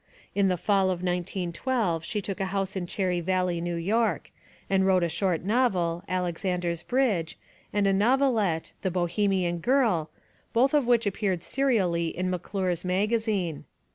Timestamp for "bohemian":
8.89-9.59